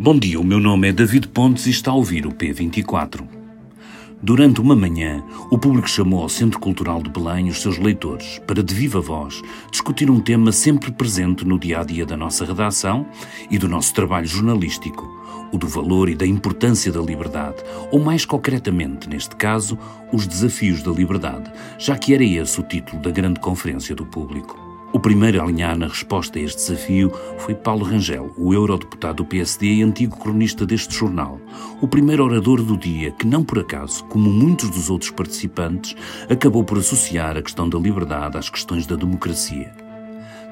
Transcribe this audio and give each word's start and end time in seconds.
Bom 0.00 0.16
dia, 0.16 0.38
o 0.38 0.44
meu 0.44 0.60
nome 0.60 0.88
é 0.88 0.92
David 0.92 1.26
Pontes 1.26 1.66
e 1.66 1.70
está 1.70 1.90
a 1.90 1.94
ouvir 1.94 2.24
o 2.24 2.30
P24. 2.30 3.26
Durante 4.22 4.60
uma 4.60 4.76
manhã, 4.76 5.24
o 5.50 5.58
público 5.58 5.90
chamou 5.90 6.22
ao 6.22 6.28
Centro 6.28 6.60
Cultural 6.60 7.02
de 7.02 7.10
Belém 7.10 7.48
os 7.48 7.60
seus 7.60 7.78
leitores 7.78 8.38
para, 8.46 8.62
de 8.62 8.72
viva 8.72 9.00
voz, 9.00 9.42
discutir 9.72 10.08
um 10.08 10.20
tema 10.20 10.52
sempre 10.52 10.92
presente 10.92 11.44
no 11.44 11.58
dia 11.58 11.80
a 11.80 11.84
dia 11.84 12.06
da 12.06 12.16
nossa 12.16 12.44
redação 12.44 13.08
e 13.50 13.58
do 13.58 13.68
nosso 13.68 13.92
trabalho 13.92 14.28
jornalístico, 14.28 15.04
o 15.52 15.58
do 15.58 15.66
valor 15.66 16.08
e 16.08 16.14
da 16.14 16.24
importância 16.24 16.92
da 16.92 17.00
liberdade, 17.00 17.56
ou 17.90 17.98
mais 17.98 18.24
concretamente, 18.24 19.08
neste 19.08 19.34
caso, 19.34 19.76
os 20.12 20.28
desafios 20.28 20.80
da 20.80 20.92
liberdade, 20.92 21.50
já 21.76 21.98
que 21.98 22.14
era 22.14 22.22
esse 22.22 22.60
o 22.60 22.62
título 22.62 23.02
da 23.02 23.10
grande 23.10 23.40
conferência 23.40 23.96
do 23.96 24.06
público. 24.06 24.67
O 24.98 25.00
primeiro 25.00 25.40
a 25.40 25.44
alinhar 25.44 25.78
na 25.78 25.86
resposta 25.86 26.40
a 26.40 26.42
este 26.42 26.56
desafio 26.56 27.12
foi 27.38 27.54
Paulo 27.54 27.84
Rangel, 27.84 28.34
o 28.36 28.52
eurodeputado 28.52 29.22
do 29.22 29.24
PSD 29.24 29.74
e 29.74 29.82
antigo 29.84 30.18
cronista 30.18 30.66
deste 30.66 30.92
jornal. 30.92 31.40
O 31.80 31.86
primeiro 31.86 32.24
orador 32.24 32.60
do 32.60 32.76
dia 32.76 33.12
que, 33.12 33.24
não 33.24 33.44
por 33.44 33.60
acaso, 33.60 34.02
como 34.06 34.28
muitos 34.28 34.68
dos 34.70 34.90
outros 34.90 35.12
participantes, 35.12 35.94
acabou 36.28 36.64
por 36.64 36.78
associar 36.78 37.36
a 37.36 37.42
questão 37.42 37.68
da 37.68 37.78
liberdade 37.78 38.36
às 38.38 38.50
questões 38.50 38.88
da 38.88 38.96
democracia. 38.96 39.72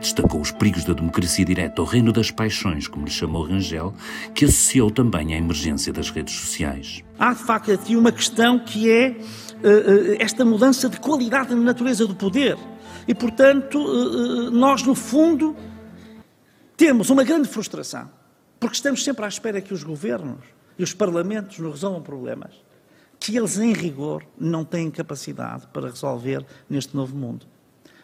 Destacou 0.01 0.40
os 0.40 0.52
perigos 0.52 0.84
da 0.84 0.92
democracia 0.92 1.45
direta 1.45 1.82
ao 1.82 1.88
reino 1.88 2.12
das 2.12 2.30
paixões, 2.30 2.87
como 2.87 3.04
lhe 3.04 3.10
chamou 3.10 3.42
Rangel, 3.42 3.95
que 4.32 4.45
associou 4.45 4.92
também 4.92 5.34
à 5.34 5.38
emergência 5.38 5.92
das 5.92 6.09
redes 6.09 6.34
sociais. 6.34 7.02
Há, 7.18 7.34
de 7.34 7.42
facto, 7.42 7.73
aqui 7.73 7.96
uma 7.96 8.12
questão 8.12 8.60
que 8.60 8.88
é 8.88 9.09
uh, 9.09 10.16
esta 10.20 10.45
mudança 10.45 10.88
de 10.88 11.01
qualidade 11.01 11.52
na 11.52 11.62
natureza 11.62 12.06
do 12.06 12.15
poder. 12.15 12.56
E, 13.06 13.15
portanto, 13.15 13.78
eh, 13.78 14.46
eh, 14.46 14.51
nós, 14.51 14.83
no 14.83 14.95
fundo, 14.95 15.56
temos 16.77 17.10
uma 17.10 17.24
grande 17.24 17.48
frustração, 17.48 18.10
porque 18.59 18.76
estamos 18.76 19.02
sempre 19.04 19.24
à 19.24 19.29
espera 19.29 19.60
que 19.60 19.73
os 19.73 19.82
governos 19.82 20.45
e 20.79 20.82
os 20.82 20.93
parlamentos 20.93 21.59
nos 21.59 21.73
resolvam 21.73 22.02
problemas 22.02 22.66
que 23.18 23.37
eles, 23.37 23.59
em 23.59 23.73
rigor, 23.73 24.23
não 24.38 24.65
têm 24.65 24.90
capacidade 24.90 25.66
para 25.73 25.88
resolver 25.88 26.45
neste 26.68 26.95
novo 26.95 27.16
mundo. 27.16 27.46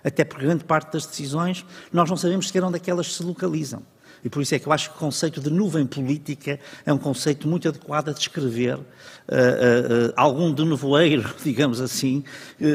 Até 0.02 0.24
porque 0.24 0.44
grande 0.44 0.64
parte 0.64 0.92
das 0.92 1.06
decisões 1.06 1.64
nós 1.92 2.08
não 2.08 2.16
sabemos 2.16 2.46
sequer 2.46 2.64
onde 2.64 2.76
é 2.76 2.80
que 2.80 2.90
elas 2.90 3.14
se 3.14 3.22
localizam. 3.22 3.82
E 4.24 4.28
por 4.28 4.42
isso 4.42 4.54
é 4.54 4.58
que 4.58 4.66
eu 4.66 4.72
acho 4.72 4.90
que 4.90 4.96
o 4.96 4.98
conceito 4.98 5.40
de 5.40 5.50
nuvem 5.50 5.86
política 5.86 6.58
é 6.86 6.92
um 6.92 6.98
conceito 6.98 7.48
muito 7.48 7.68
adequado 7.68 8.10
a 8.10 8.12
descrever 8.12 8.76
uh, 8.76 8.80
uh, 8.80 8.82
uh, 8.82 10.12
algum 10.16 10.52
de 10.52 10.64
nevoeiro, 10.64 11.34
digamos 11.42 11.80
assim, 11.80 12.24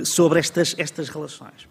sobre 0.03 0.39
estas, 0.39 0.75
estas 0.77 1.09
relações. 1.09 1.67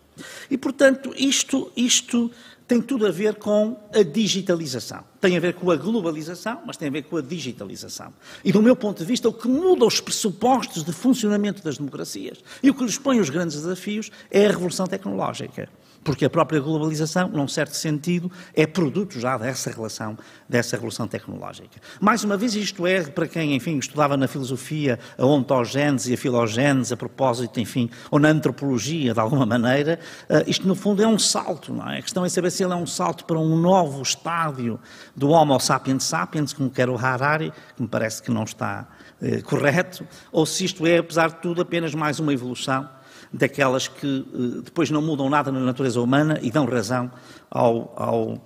E, 0.50 0.56
portanto, 0.56 1.12
isto, 1.16 1.70
isto 1.76 2.30
tem 2.66 2.80
tudo 2.80 3.06
a 3.06 3.10
ver 3.10 3.34
com 3.34 3.76
a 3.94 4.02
digitalização. 4.02 5.04
Tem 5.20 5.36
a 5.36 5.40
ver 5.40 5.54
com 5.54 5.70
a 5.70 5.76
globalização, 5.76 6.62
mas 6.66 6.76
tem 6.76 6.88
a 6.88 6.90
ver 6.90 7.02
com 7.02 7.16
a 7.18 7.22
digitalização. 7.22 8.12
E, 8.42 8.50
do 8.50 8.62
meu 8.62 8.74
ponto 8.74 8.98
de 8.98 9.04
vista, 9.04 9.28
o 9.28 9.32
que 9.32 9.46
muda 9.46 9.84
os 9.84 10.00
pressupostos 10.00 10.82
de 10.82 10.92
funcionamento 10.92 11.62
das 11.62 11.76
democracias 11.76 12.38
e 12.62 12.70
o 12.70 12.74
que 12.74 12.82
lhes 12.82 12.98
põe 12.98 13.20
os 13.20 13.28
grandes 13.28 13.56
desafios 13.56 14.10
é 14.30 14.46
a 14.46 14.48
revolução 14.48 14.86
tecnológica 14.86 15.68
porque 16.06 16.24
a 16.24 16.30
própria 16.30 16.60
globalização, 16.60 17.28
num 17.28 17.48
certo 17.48 17.74
sentido, 17.74 18.30
é 18.54 18.64
produto 18.64 19.18
já 19.18 19.36
dessa 19.36 19.72
relação, 19.72 20.16
dessa 20.48 20.76
revolução 20.76 21.08
tecnológica. 21.08 21.80
Mais 22.00 22.22
uma 22.22 22.36
vez, 22.36 22.54
isto 22.54 22.86
é, 22.86 23.02
para 23.02 23.26
quem, 23.26 23.56
enfim, 23.56 23.76
estudava 23.76 24.16
na 24.16 24.28
filosofia 24.28 25.00
a 25.18 25.26
ontogênese 25.26 26.12
e 26.12 26.14
a 26.14 26.16
filogênese, 26.16 26.94
a 26.94 26.96
propósito, 26.96 27.58
enfim, 27.58 27.90
ou 28.08 28.20
na 28.20 28.28
antropologia, 28.28 29.12
de 29.12 29.18
alguma 29.18 29.44
maneira, 29.44 29.98
uh, 30.30 30.48
isto, 30.48 30.68
no 30.68 30.76
fundo, 30.76 31.02
é 31.02 31.08
um 31.08 31.18
salto, 31.18 31.72
não 31.74 31.90
é? 31.90 31.98
A 31.98 32.02
questão 32.02 32.24
é 32.24 32.28
saber 32.28 32.52
se 32.52 32.62
ele 32.62 32.72
é 32.72 32.76
um 32.76 32.86
salto 32.86 33.24
para 33.24 33.40
um 33.40 33.56
novo 33.56 34.00
estádio 34.00 34.78
do 35.16 35.30
Homo 35.30 35.58
sapiens 35.58 36.04
sapiens, 36.04 36.52
como 36.52 36.70
quer 36.70 36.88
o 36.88 36.96
Harari, 36.96 37.52
que 37.74 37.82
me 37.82 37.88
parece 37.88 38.22
que 38.22 38.30
não 38.30 38.44
está 38.44 38.86
uh, 39.20 39.42
correto, 39.42 40.06
ou 40.30 40.46
se 40.46 40.66
isto 40.66 40.86
é, 40.86 40.98
apesar 40.98 41.30
de 41.30 41.36
tudo, 41.42 41.62
apenas 41.62 41.92
mais 41.96 42.20
uma 42.20 42.32
evolução 42.32 42.94
daquelas 43.36 43.88
que 43.88 44.24
eh, 44.34 44.62
depois 44.64 44.90
não 44.90 45.02
mudam 45.02 45.28
nada 45.28 45.52
na 45.52 45.60
natureza 45.60 46.00
humana 46.00 46.38
e 46.42 46.50
dão 46.50 46.64
razão 46.64 47.10
ao, 47.50 47.92
ao, 47.96 48.42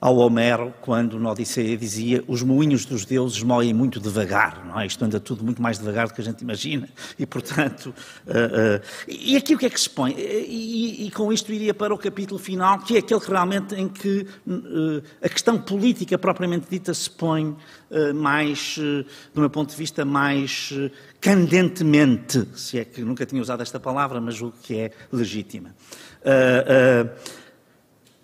ao 0.00 0.16
Homero, 0.16 0.72
quando 0.80 1.20
na 1.20 1.30
Odisseia 1.30 1.76
dizia 1.76 2.24
os 2.26 2.42
moinhos 2.42 2.86
dos 2.86 3.04
deuses 3.04 3.42
moem 3.42 3.74
muito 3.74 4.00
devagar, 4.00 4.64
não 4.64 4.80
é? 4.80 4.86
Isto 4.86 5.04
anda 5.04 5.20
tudo 5.20 5.44
muito 5.44 5.60
mais 5.60 5.78
devagar 5.78 6.08
do 6.08 6.14
que 6.14 6.22
a 6.22 6.24
gente 6.24 6.40
imagina, 6.40 6.88
e 7.18 7.26
portanto... 7.26 7.94
Uh, 8.26 8.78
uh, 8.78 8.82
e 9.06 9.36
aqui 9.36 9.54
o 9.54 9.58
que 9.58 9.66
é 9.66 9.70
que 9.70 9.78
se 9.78 9.90
põe? 9.90 10.14
E, 10.18 11.06
e, 11.06 11.10
com 11.10 11.30
isto 11.30 11.52
iria 11.52 11.74
para 11.74 11.92
o 11.92 11.98
capítulo 11.98 12.40
final, 12.40 12.78
que 12.78 12.96
é 12.96 13.00
aquele 13.00 13.20
que 13.20 13.30
realmente 13.30 13.74
em 13.74 13.88
que 13.88 14.26
uh, 14.46 15.02
a 15.22 15.28
questão 15.28 15.60
política 15.60 16.16
propriamente 16.16 16.66
dita 16.70 16.94
se 16.94 17.10
põe 17.10 17.54
mais, 18.14 18.78
do 19.34 19.40
meu 19.40 19.50
ponto 19.50 19.70
de 19.70 19.76
vista, 19.76 20.04
mais 20.04 20.72
candentemente, 21.20 22.46
se 22.54 22.78
é 22.78 22.84
que 22.84 23.02
nunca 23.02 23.26
tinha 23.26 23.42
usado 23.42 23.62
esta 23.62 23.80
palavra, 23.80 24.20
mas 24.20 24.36
julgo 24.36 24.56
que 24.62 24.76
é 24.76 24.92
legítima. 25.12 25.74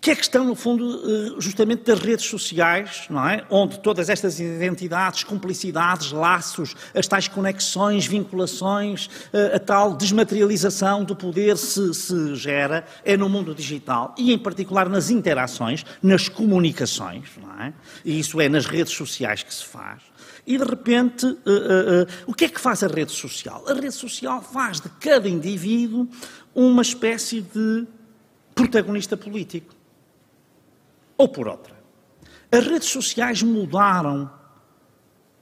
Que 0.07 0.11
é 0.11 0.15
questão, 0.15 0.45
no 0.45 0.55
fundo, 0.55 1.01
eh, 1.03 1.35
justamente 1.37 1.83
das 1.83 1.99
redes 1.99 2.25
sociais, 2.27 3.07
não 3.09 3.27
é? 3.27 3.43
Onde 3.49 3.77
todas 3.81 4.07
estas 4.07 4.39
identidades, 4.39 5.25
cumplicidades, 5.25 6.13
laços, 6.13 6.77
as 6.95 7.05
tais 7.09 7.27
conexões, 7.27 8.07
vinculações, 8.07 9.09
eh, 9.33 9.55
a 9.55 9.59
tal 9.59 9.93
desmaterialização 9.93 11.03
do 11.03 11.13
poder 11.13 11.57
se, 11.57 11.93
se 11.93 12.35
gera, 12.35 12.85
é 13.03 13.17
no 13.17 13.27
mundo 13.27 13.53
digital 13.53 14.15
e, 14.17 14.31
em 14.31 14.37
particular, 14.37 14.87
nas 14.87 15.09
interações, 15.09 15.85
nas 16.01 16.29
comunicações, 16.29 17.27
não 17.35 17.61
é? 17.61 17.73
E 18.05 18.17
isso 18.17 18.39
é 18.39 18.47
nas 18.47 18.65
redes 18.65 18.93
sociais 18.93 19.43
que 19.43 19.53
se 19.53 19.65
faz. 19.65 20.01
E 20.45 20.57
de 20.57 20.63
repente, 20.63 21.25
uh, 21.25 22.07
o 22.25 22.33
que 22.33 22.45
é 22.45 22.47
que 22.47 22.61
faz 22.61 22.81
a 22.81 22.87
rede 22.87 23.11
social? 23.11 23.65
A 23.67 23.73
rede 23.73 23.91
social 23.91 24.41
faz 24.41 24.79
de 24.79 24.87
cada 25.01 25.27
indivíduo 25.27 26.07
uma 26.55 26.81
espécie 26.81 27.41
de 27.41 27.85
protagonista 28.55 29.17
político 29.17 29.75
ou 31.17 31.27
por 31.27 31.47
outra. 31.47 31.75
As 32.51 32.65
redes 32.65 32.89
sociais 32.89 33.41
mudaram 33.43 34.31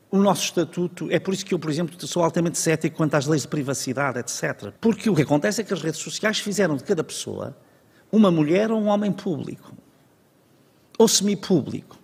o 0.10 0.18
nosso 0.18 0.44
estatuto. 0.46 1.08
É 1.12 1.20
por 1.20 1.34
isso 1.34 1.46
que 1.46 1.54
eu, 1.54 1.60
por 1.60 1.70
exemplo, 1.70 1.96
sou 2.08 2.24
altamente 2.24 2.58
cético 2.58 2.98
quanto 2.98 3.16
às 3.16 3.28
leis 3.28 3.44
de 3.44 3.48
privacidade, 3.48 4.20
etc. 4.20 4.72
Porque 4.80 5.10
o 5.10 5.16
que 5.16 5.22
acontece 5.22 5.62
é 5.62 5.64
que 5.64 5.74
as 5.74 5.82
redes 5.82 6.00
sociais 6.00 6.40
fizeram 6.40 6.76
de 6.76 6.84
cada 6.84 7.04
pessoa 7.04 7.56
uma 8.12 8.32
mulher 8.32 8.72
ou 8.72 8.80
um 8.80 8.88
homem 8.88 9.12
público. 9.12 9.74
Ou 10.98 11.08
semipúblico. 11.08 11.98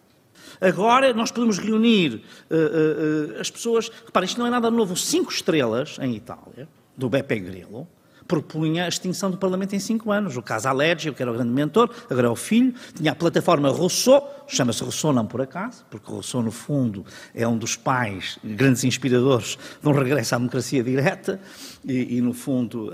Agora 0.59 1.14
nós 1.14 1.32
podemos 1.32 1.58
reunir 1.58 2.24
uh, 2.50 2.56
uh, 2.56 3.38
uh, 3.38 3.40
as 3.40 3.50
pessoas. 3.50 3.90
Reparem, 4.06 4.28
isto 4.28 4.40
não 4.40 4.46
é 4.46 4.50
nada 4.50 4.70
novo. 4.70 4.96
Cinco 4.96 5.32
estrelas 5.32 5.98
em 6.00 6.16
Itália, 6.16 6.68
do 6.96 7.09
Beppe 7.09 7.40
Grillo, 7.40 7.88
propunha 8.31 8.86
a 8.86 8.88
extinção 8.88 9.30
do 9.30 9.38
Parlamento 9.38 9.75
em 9.75 9.80
cinco 9.80 10.09
anos. 10.09 10.38
O 10.38 10.42
caso 10.42 10.66
Alégio, 10.69 11.14
que 11.14 11.22
era 11.22 11.30
o 11.30 11.34
grande 11.34 11.52
mentor, 11.52 11.90
agora 12.09 12.28
é 12.28 12.30
o 12.30 12.36
filho. 12.36 12.74
Tinha 12.96 13.12
a 13.12 13.16
plataforma 13.16 13.68
Rousseau, 13.68 14.46
chama-se 14.47 14.81
Rousseau 14.81 15.12
não 15.12 15.28
por 15.28 15.42
acaso, 15.42 15.86
porque 15.90 16.09
Rousseau, 16.09 16.41
no 16.41 16.50
fundo, 16.50 17.06
é 17.36 17.46
um 17.46 17.58
dos 17.58 17.75
pais, 17.75 18.40
grandes 18.41 18.86
inspiradores 18.86 19.58
de 19.81 19.90
um 19.90 19.91
regresso 19.91 20.34
à 20.34 20.38
democracia 20.38 20.81
direta. 20.81 21.41
E, 21.84 22.16
e 22.18 22.22
no 22.22 22.31
fundo, 22.31 22.94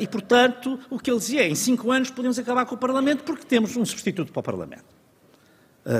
e 0.00 0.06
portanto, 0.08 0.76
o 0.90 0.98
que 0.98 1.08
ele 1.08 1.20
dizia 1.20 1.42
é: 1.42 1.48
em 1.48 1.54
cinco 1.54 1.92
anos 1.92 2.10
podemos 2.10 2.36
acabar 2.36 2.66
com 2.66 2.74
o 2.74 2.78
Parlamento 2.78 3.22
porque 3.22 3.44
temos 3.44 3.76
um 3.76 3.84
substituto 3.86 4.32
para 4.32 4.40
o 4.40 4.42
Parlamento. 4.42 4.92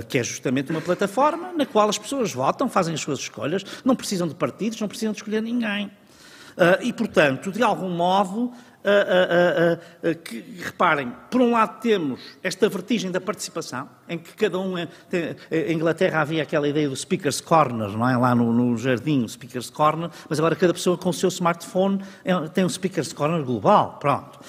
que 0.08 0.18
é 0.18 0.22
justamente 0.22 0.70
uma 0.70 0.80
plataforma 0.80 1.52
na 1.52 1.66
qual 1.66 1.88
as 1.88 1.98
pessoas 1.98 2.32
votam, 2.32 2.68
fazem 2.68 2.94
as 2.94 3.00
suas 3.00 3.18
escolhas, 3.18 3.64
não 3.84 3.96
precisam 3.96 4.28
de 4.28 4.34
partidos, 4.34 4.80
não 4.80 4.88
precisam 4.88 5.12
de 5.12 5.18
escolher 5.18 5.42
ninguém. 5.42 5.90
Uh, 6.56 6.82
e, 6.82 6.92
portanto, 6.92 7.50
de 7.50 7.62
algum 7.62 7.88
modo, 7.88 8.52
uh, 8.84 10.10
uh, 10.10 10.14
que, 10.16 10.44
reparem, 10.62 11.12
por 11.30 11.40
um 11.40 11.52
lado 11.52 11.80
temos 11.80 12.20
esta 12.42 12.68
vertigem 12.68 13.10
da 13.10 13.20
participação, 13.20 13.88
em 14.08 14.18
que 14.18 14.34
cada 14.34 14.58
um. 14.58 14.76
É, 14.76 14.86
tem, 15.08 15.36
em 15.50 15.74
Inglaterra 15.74 16.20
havia 16.20 16.42
aquela 16.42 16.68
ideia 16.68 16.88
do 16.88 16.96
Speaker's 16.96 17.40
Corner, 17.40 17.88
não 17.90 18.08
é? 18.08 18.16
Lá 18.16 18.34
no, 18.34 18.52
no 18.52 18.76
jardim, 18.76 19.24
o 19.24 19.28
Speaker's 19.28 19.70
Corner, 19.70 20.10
mas 20.28 20.38
agora 20.38 20.54
cada 20.54 20.74
pessoa 20.74 20.98
com 20.98 21.08
o 21.08 21.12
seu 21.12 21.28
smartphone 21.28 22.02
é, 22.24 22.34
tem 22.48 22.64
um 22.64 22.68
Speaker's 22.68 23.12
Corner 23.12 23.42
global, 23.42 23.98
pronto. 23.98 24.40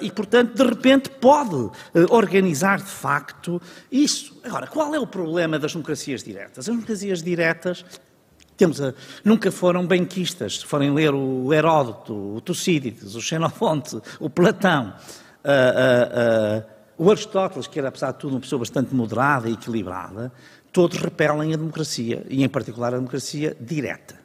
e, 0.00 0.10
portanto, 0.10 0.54
de 0.54 0.62
repente 0.62 1.10
pode 1.10 1.70
organizar 2.10 2.78
de 2.78 2.90
facto 2.90 3.60
isso. 3.90 4.40
Agora, 4.44 4.66
qual 4.66 4.94
é 4.94 4.98
o 4.98 5.06
problema 5.06 5.58
das 5.58 5.72
democracias 5.72 6.22
diretas? 6.22 6.60
As 6.60 6.66
democracias 6.66 7.22
diretas 7.22 7.84
temos 8.60 8.78
a, 8.78 8.92
nunca 9.24 9.50
foram 9.50 9.86
benquistas. 9.86 10.58
Se 10.58 10.66
forem 10.66 10.92
ler 10.92 11.14
o 11.14 11.52
Heródoto, 11.52 12.36
o 12.36 12.40
Tucídides, 12.42 13.14
o 13.14 13.20
Xenofonte, 13.20 13.98
o 14.18 14.28
Platão, 14.28 14.94
uh, 15.42 16.60
uh, 16.60 16.64
o 16.98 17.10
Aristóteles, 17.10 17.66
que 17.66 17.78
era, 17.78 17.88
apesar 17.88 18.12
de 18.12 18.18
tudo, 18.18 18.34
uma 18.34 18.40
pessoa 18.40 18.58
bastante 18.58 18.94
moderada 18.94 19.48
e 19.48 19.54
equilibrada, 19.54 20.30
todos 20.70 20.98
repelem 20.98 21.54
a 21.54 21.56
democracia, 21.56 22.26
e 22.28 22.44
em 22.44 22.48
particular 22.48 22.92
a 22.92 22.98
democracia 22.98 23.56
direta. 23.58 24.20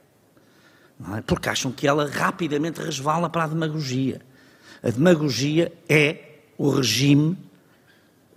É? 1.15 1.21
Porque 1.21 1.47
acham 1.47 1.71
que 1.71 1.87
ela 1.87 2.05
rapidamente 2.09 2.81
resvala 2.81 3.29
para 3.29 3.45
a 3.45 3.47
demagogia. 3.47 4.21
A 4.83 4.89
demagogia 4.89 5.71
é 5.87 6.39
o 6.57 6.69
regime 6.69 7.37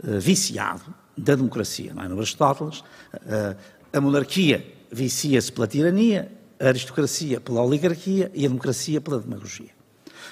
viciado 0.02 0.94
da 1.16 1.34
democracia. 1.34 1.92
Não 1.92 2.04
é? 2.04 2.08
No 2.08 2.16
Aristóteles, 2.18 2.82
a 3.92 4.00
monarquia 4.00 4.77
vicia-se 4.90 5.52
pela 5.52 5.66
tirania, 5.66 6.30
a 6.60 6.68
aristocracia 6.68 7.40
pela 7.40 7.62
oligarquia 7.62 8.30
e 8.34 8.44
a 8.44 8.48
democracia 8.48 9.00
pela 9.00 9.18
demagogia. 9.18 9.78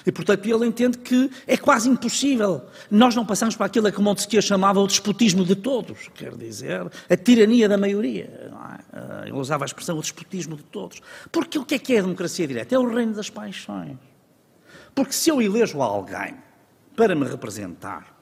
E, 0.05 0.11
portanto, 0.11 0.45
ele 0.45 0.65
entende 0.65 0.97
que 0.97 1.29
é 1.45 1.57
quase 1.57 1.89
impossível. 1.89 2.61
Nós 2.89 3.15
não 3.15 3.25
passamos 3.25 3.55
para 3.55 3.65
aquilo 3.65 3.91
que 3.91 3.99
Montesquieu 3.99 4.41
chamava 4.41 4.79
o 4.79 4.87
despotismo 4.87 5.43
de 5.43 5.55
todos, 5.55 6.09
quer 6.15 6.33
dizer, 6.35 6.89
a 7.09 7.17
tirania 7.17 7.67
da 7.67 7.77
maioria. 7.77 8.23
É? 8.23 8.49
Ah, 8.93 9.23
ele 9.23 9.33
usava 9.33 9.65
a 9.65 9.67
expressão 9.67 9.97
o 9.97 10.01
despotismo 10.01 10.55
de 10.55 10.63
todos. 10.63 11.01
Porque 11.31 11.59
o 11.59 11.65
que 11.65 11.75
é 11.75 11.79
que 11.79 11.93
é 11.93 11.99
a 11.99 12.01
democracia 12.03 12.47
direta? 12.47 12.75
É 12.75 12.79
o 12.79 12.87
reino 12.87 13.13
das 13.13 13.29
paixões. 13.29 13.97
Porque 14.95 15.11
se 15.11 15.29
eu 15.29 15.41
elejo 15.41 15.81
alguém 15.81 16.35
para 16.95 17.13
me 17.13 17.25
representar, 17.25 18.15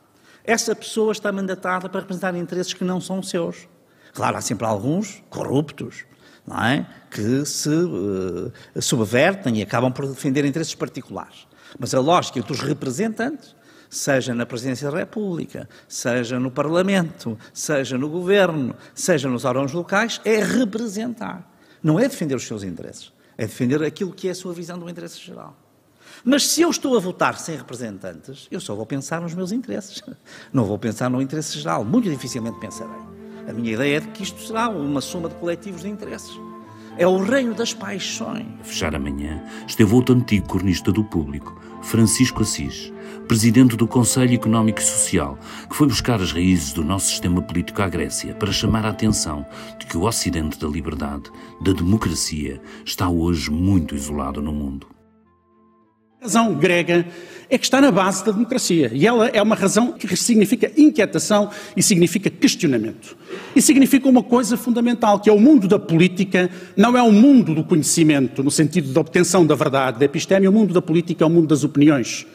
essa 0.44 0.76
pessoa 0.76 1.12
está 1.12 1.32
mandatada 1.32 1.88
para 1.88 2.02
representar 2.02 2.36
interesses 2.36 2.74
que 2.74 2.84
não 2.84 3.00
são 3.00 3.22
seus. 3.22 3.68
Claro, 4.14 4.38
há 4.38 4.42
sempre 4.42 4.66
alguns 4.66 5.24
corruptos, 5.30 6.06
não 6.14 6.15
é? 6.52 6.86
que 7.10 7.46
se 7.46 7.70
uh, 7.70 8.52
subvertem 8.80 9.58
e 9.58 9.62
acabam 9.62 9.92
por 9.92 10.08
defender 10.08 10.46
interesses 10.46 10.76
particulares. 10.76 11.48
Mas 11.80 11.94
a 11.94 12.00
lógica 12.00 12.42
dos 12.42 12.60
representantes, 12.60 13.56
seja 13.90 14.34
na 14.36 14.46
Presidência 14.46 14.90
da 14.92 14.98
República, 14.98 15.68
seja 15.88 16.40
no 16.40 16.52
Parlamento, 16.52 17.38
seja 17.54 17.98
no 17.98 18.10
Governo, 18.10 18.76
seja 18.94 19.30
nos 19.30 19.46
órgãos 19.46 19.72
locais, 19.72 20.22
é 20.26 20.44
representar. 20.44 21.50
Não 21.82 22.00
é 22.00 22.08
defender 22.08 22.36
os 22.36 22.46
seus 22.46 22.64
interesses, 22.64 23.12
é 23.38 23.46
defender 23.46 23.82
aquilo 23.84 24.12
que 24.12 24.28
é 24.28 24.32
a 24.32 24.36
sua 24.36 24.54
visão 24.54 24.78
do 24.78 24.90
interesse 24.90 25.20
geral. 25.20 25.58
Mas 26.24 26.48
se 26.48 26.62
eu 26.62 26.70
estou 26.70 26.96
a 26.96 27.00
votar 27.00 27.38
sem 27.38 27.56
representantes, 27.56 28.48
eu 28.50 28.60
só 28.60 28.74
vou 28.74 28.86
pensar 28.86 29.22
nos 29.22 29.34
meus 29.34 29.52
interesses. 29.52 30.02
Não 30.52 30.66
vou 30.66 30.80
pensar 30.80 31.10
no 31.10 31.22
interesse 31.22 31.60
geral. 31.60 31.84
Muito 31.86 32.10
dificilmente 32.10 32.60
pensarei. 32.60 33.15
A 33.48 33.54
minha 33.54 33.74
ideia 33.74 33.98
é 33.98 34.00
de 34.00 34.08
que 34.08 34.24
isto 34.24 34.42
será 34.42 34.70
uma 34.70 35.02
soma 35.02 35.30
de 35.30 35.36
coletivos 35.36 35.82
de 35.82 35.90
interesses. 35.90 36.40
É 36.98 37.06
o 37.06 37.18
reino 37.18 37.54
das 37.54 37.74
paixões. 37.74 38.48
A 38.62 38.64
fechar 38.64 38.96
amanhã, 38.96 39.44
esteve 39.68 39.94
outro 39.94 40.16
antigo 40.16 40.48
cornista 40.48 40.92
do 40.92 41.04
público, 41.04 41.60
Francisco 41.82 42.42
Assis, 42.42 42.92
presidente 43.28 43.76
do 43.76 43.86
Conselho 43.86 44.34
Económico 44.34 44.80
e 44.80 44.84
Social, 44.84 45.38
que 45.70 45.76
foi 45.76 45.88
buscar 45.88 46.22
as 46.22 46.32
raízes 46.32 46.72
do 46.74 46.84
nosso 46.84 47.08
sistema 47.08 47.42
político 47.42 47.82
à 47.82 47.90
Grécia 47.90 48.34
para 48.34 48.52
chamar 48.52 48.86
a 48.86 48.90
atenção 48.90 49.46
de 49.78 49.86
que 49.86 49.98
o 49.98 50.04
Ocidente 50.04 50.58
da 50.58 50.68
liberdade, 50.68 51.30
da 51.62 51.74
democracia, 51.74 52.62
está 52.86 53.10
hoje 53.10 53.52
muito 53.52 53.94
isolado 53.94 54.42
no 54.42 54.54
mundo. 54.54 54.95
A 56.26 56.28
razão 56.28 56.56
grega 56.56 57.06
é 57.48 57.56
que 57.56 57.66
está 57.66 57.80
na 57.80 57.92
base 57.92 58.26
da 58.26 58.32
democracia. 58.32 58.90
E 58.92 59.06
ela 59.06 59.28
é 59.28 59.40
uma 59.40 59.54
razão 59.54 59.92
que 59.92 60.18
significa 60.18 60.72
inquietação 60.76 61.52
e 61.78 61.84
significa 61.84 62.32
questionamento. 62.32 63.16
E 63.56 63.62
significa 63.62 64.10
uma 64.10 64.24
coisa 64.24 64.58
fundamental, 64.58 65.20
que 65.20 65.30
é 65.30 65.34
o 65.34 65.40
mundo 65.40 65.68
da 65.68 65.78
política, 65.78 66.50
não 66.76 66.98
é 66.98 67.04
o 67.04 67.12
mundo 67.12 67.54
do 67.54 67.64
conhecimento, 67.64 68.44
no 68.44 68.50
sentido 68.50 68.92
da 68.92 69.02
obtenção 69.02 69.46
da 69.46 69.54
verdade, 69.54 70.00
da 70.00 70.06
episteme, 70.06 70.48
o 70.48 70.52
mundo 70.52 70.74
da 70.74 70.82
política 70.82 71.24
é 71.24 71.28
o 71.28 71.30
mundo 71.30 71.46
das 71.46 71.64
opiniões. 71.64 72.26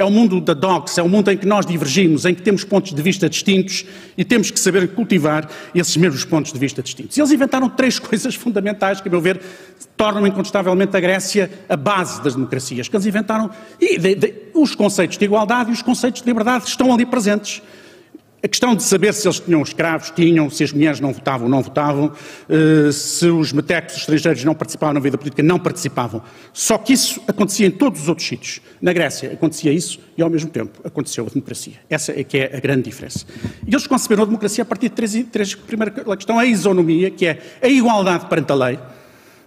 É 0.00 0.04
o 0.04 0.10
mundo 0.10 0.40
da 0.40 0.54
dox, 0.54 0.96
é 0.96 1.02
o 1.02 1.08
mundo 1.10 1.30
em 1.30 1.36
que 1.36 1.46
nós 1.46 1.66
divergimos, 1.66 2.24
em 2.24 2.34
que 2.34 2.40
temos 2.40 2.64
pontos 2.64 2.94
de 2.94 3.02
vista 3.02 3.28
distintos 3.28 3.84
e 4.16 4.24
temos 4.24 4.50
que 4.50 4.58
saber 4.58 4.88
cultivar 4.94 5.46
esses 5.74 5.94
mesmos 5.98 6.24
pontos 6.24 6.54
de 6.54 6.58
vista 6.58 6.82
distintos. 6.82 7.18
E 7.18 7.20
eles 7.20 7.30
inventaram 7.30 7.68
três 7.68 7.98
coisas 8.00 8.34
fundamentais 8.34 9.02
que, 9.02 9.08
a 9.08 9.10
meu 9.10 9.20
ver, 9.20 9.38
tornam 9.98 10.26
incontestavelmente 10.26 10.96
a 10.96 11.00
Grécia 11.00 11.50
a 11.68 11.76
base 11.76 12.22
das 12.22 12.34
democracias. 12.34 12.88
Que 12.88 12.96
eles 12.96 13.04
inventaram, 13.04 13.50
e 13.78 13.98
de, 13.98 14.14
de, 14.14 14.34
os 14.54 14.74
conceitos 14.74 15.18
de 15.18 15.24
igualdade 15.26 15.68
e 15.68 15.74
os 15.74 15.82
conceitos 15.82 16.22
de 16.22 16.26
liberdade 16.26 16.64
estão 16.64 16.94
ali 16.94 17.04
presentes. 17.04 17.60
A 18.42 18.48
questão 18.48 18.74
de 18.74 18.82
saber 18.82 19.12
se 19.12 19.28
eles 19.28 19.38
tinham 19.38 19.60
escravos, 19.60 20.10
tinham, 20.10 20.48
se 20.48 20.64
as 20.64 20.72
mulheres 20.72 20.98
não 20.98 21.12
votavam, 21.12 21.46
não 21.46 21.60
votavam, 21.60 22.10
eh, 22.48 22.90
se 22.90 23.26
os 23.26 23.52
metecos 23.52 23.98
estrangeiros 23.98 24.42
não 24.44 24.54
participavam 24.54 24.94
na 24.94 25.00
vida 25.00 25.18
política, 25.18 25.42
não 25.42 25.58
participavam. 25.58 26.22
Só 26.50 26.78
que 26.78 26.94
isso 26.94 27.22
acontecia 27.28 27.66
em 27.66 27.70
todos 27.70 28.00
os 28.00 28.08
outros 28.08 28.26
sítios. 28.26 28.62
Na 28.80 28.94
Grécia 28.94 29.30
acontecia 29.30 29.70
isso 29.70 30.00
e, 30.16 30.22
ao 30.22 30.30
mesmo 30.30 30.48
tempo, 30.48 30.80
aconteceu 30.82 31.26
a 31.26 31.28
democracia. 31.28 31.74
Essa 31.90 32.18
é 32.18 32.24
que 32.24 32.38
é 32.38 32.56
a 32.56 32.60
grande 32.60 32.84
diferença. 32.84 33.26
E 33.66 33.74
eles 33.74 33.86
conceberam 33.86 34.22
a 34.22 34.26
democracia 34.26 34.62
a 34.62 34.66
partir 34.66 34.88
de 34.88 34.94
três, 34.94 35.12
três 35.30 35.54
primeira 35.54 35.90
questão, 35.90 36.38
a 36.38 36.46
isonomia, 36.46 37.10
que 37.10 37.26
é 37.26 37.38
a 37.60 37.68
igualdade 37.68 38.24
perante 38.24 38.52
a 38.52 38.54
lei, 38.54 38.78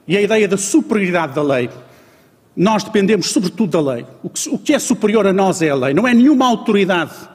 e 0.07 0.15
a 0.15 0.21
ideia 0.21 0.47
da 0.47 0.57
superioridade 0.57 1.33
da 1.33 1.41
lei. 1.41 1.67
Nós 2.55 2.83
dependemos 2.83 3.31
sobretudo 3.31 3.71
da 3.71 3.93
lei. 3.93 4.05
O 4.21 4.59
que 4.59 4.71
é 4.71 4.77
superior 4.77 5.25
a 5.25 5.33
nós 5.33 5.63
é 5.63 5.69
a 5.69 5.75
lei. 5.75 5.95
Não 5.95 6.07
é 6.07 6.13
nenhuma 6.13 6.45
autoridade 6.45 7.32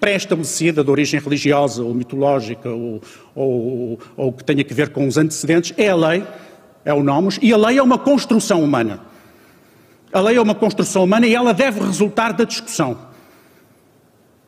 pré-estabelecida 0.00 0.82
de 0.82 0.90
origem 0.90 1.20
religiosa 1.20 1.84
ou 1.84 1.94
mitológica 1.94 2.70
ou, 2.70 3.02
ou, 3.34 3.98
ou, 4.16 4.32
que 4.32 4.42
tenha 4.42 4.64
que 4.64 4.72
ver 4.72 4.88
com 4.88 5.06
os 5.06 5.18
antecedentes, 5.18 5.74
é 5.76 5.90
a 5.90 5.94
lei, 5.94 6.24
é 6.84 6.94
o 6.94 7.02
nomos, 7.02 7.38
e 7.42 7.52
a 7.52 7.56
lei 7.56 7.78
é 7.78 7.82
uma 7.82 7.98
construção 7.98 8.64
humana. 8.64 9.00
A 10.12 10.20
lei 10.20 10.36
é 10.36 10.40
uma 10.40 10.54
construção 10.54 11.04
humana 11.04 11.26
e 11.26 11.34
ela 11.34 11.52
deve 11.52 11.80
resultar 11.80 12.32
da 12.32 12.44
discussão 12.44 12.98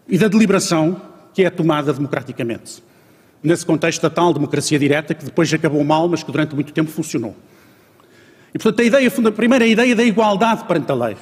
e 0.08 0.18
da 0.18 0.26
deliberação 0.26 1.00
que 1.34 1.44
é 1.44 1.50
tomada 1.50 1.92
democraticamente. 1.92 2.82
Nesse 3.42 3.64
contexto 3.66 4.02
da 4.02 4.10
tal 4.10 4.32
democracia 4.32 4.78
direta, 4.78 5.14
que 5.14 5.24
depois 5.24 5.52
acabou 5.52 5.82
mal, 5.84 6.08
mas 6.08 6.22
que 6.22 6.32
durante 6.32 6.54
muito 6.54 6.72
tempo 6.72 6.90
funcionou. 6.90 7.36
E, 8.54 8.58
portanto, 8.58 8.80
a, 8.80 8.84
ideia, 8.84 9.08
a 9.08 9.32
primeira 9.32 9.64
a 9.64 9.68
ideia 9.68 9.94
da 9.94 10.04
igualdade 10.04 10.64
perante 10.64 10.90
a 10.90 10.94
lei. 10.94 11.16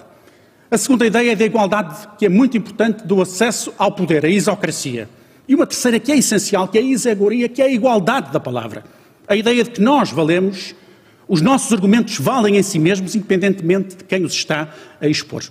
A 0.70 0.78
segunda 0.78 1.04
ideia 1.04 1.32
é 1.32 1.34
da 1.34 1.44
igualdade, 1.44 2.06
que 2.16 2.24
é 2.24 2.28
muito 2.28 2.56
importante, 2.56 3.04
do 3.04 3.20
acesso 3.20 3.74
ao 3.76 3.90
poder, 3.90 4.24
a 4.24 4.28
isocracia. 4.28 5.08
E 5.48 5.54
uma 5.56 5.66
terceira 5.66 5.98
que 5.98 6.12
é 6.12 6.16
essencial, 6.16 6.68
que 6.68 6.78
é 6.78 6.80
a 6.80 6.84
isegoria, 6.84 7.48
que 7.48 7.60
é 7.60 7.64
a 7.64 7.68
igualdade 7.68 8.30
da 8.30 8.38
palavra. 8.38 8.84
A 9.26 9.34
ideia 9.34 9.64
de 9.64 9.70
que 9.70 9.80
nós 9.80 10.12
valemos, 10.12 10.72
os 11.26 11.40
nossos 11.40 11.72
argumentos 11.72 12.16
valem 12.18 12.56
em 12.56 12.62
si 12.62 12.78
mesmos, 12.78 13.16
independentemente 13.16 13.96
de 13.96 14.04
quem 14.04 14.24
os 14.24 14.32
está 14.32 14.72
a 15.00 15.08
expor. 15.08 15.42